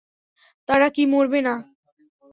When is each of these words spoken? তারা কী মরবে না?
তারা 0.69 0.87
কী 0.95 1.03
মরবে 1.05 1.39
না? 1.41 1.55